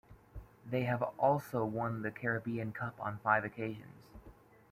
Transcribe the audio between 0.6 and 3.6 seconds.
They have also won the Caribbean Cup on five